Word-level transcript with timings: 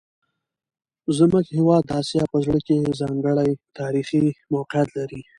زموږ 1.17 1.45
هیواد 1.57 1.83
د 1.87 1.91
اسیا 2.01 2.23
په 2.31 2.37
زړه 2.45 2.59
کې 2.65 2.73
یو 2.83 2.91
ځانګړی 3.01 3.51
تاریخي 3.79 4.23
موقعیت 4.53 4.89
لري. 4.97 5.21